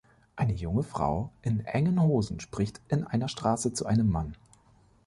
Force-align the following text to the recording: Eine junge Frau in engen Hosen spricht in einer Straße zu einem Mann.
Eine 0.35 0.53
junge 0.55 0.81
Frau 0.81 1.31
in 1.43 1.59
engen 1.59 2.01
Hosen 2.01 2.39
spricht 2.39 2.81
in 2.87 3.03
einer 3.03 3.27
Straße 3.27 3.71
zu 3.71 3.85
einem 3.85 4.09
Mann. 4.09 4.35